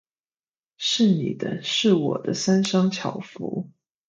[0.77, 3.67] 是你的；是我的，三商巧福。